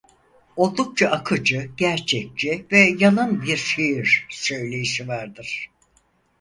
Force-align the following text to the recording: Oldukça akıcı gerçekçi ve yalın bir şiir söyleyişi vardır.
Oldukça 0.55 1.07
akıcı 1.09 1.69
gerçekçi 1.77 2.65
ve 2.71 2.95
yalın 2.99 3.41
bir 3.43 3.57
şiir 3.57 4.25
söyleyişi 4.29 5.07
vardır. 5.07 5.69